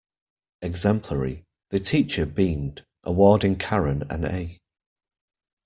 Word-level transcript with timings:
Exemplary, 0.63 1.45
the 1.69 1.79
teacher 1.79 2.25
beamed, 2.25 2.83
awarding 3.03 3.55
Karen 3.55 4.01
an 4.09 4.25
A. 4.25 4.57